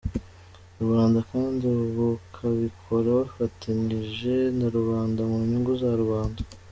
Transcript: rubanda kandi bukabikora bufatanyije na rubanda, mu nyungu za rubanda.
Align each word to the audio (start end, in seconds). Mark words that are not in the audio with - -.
rubanda 0.79 1.19
kandi 1.31 1.65
bukabikora 1.95 3.09
bufatanyije 3.21 4.33
na 4.57 4.67
rubanda, 4.75 5.19
mu 5.29 5.37
nyungu 5.49 5.71
za 5.81 5.91
rubanda. 6.01 6.39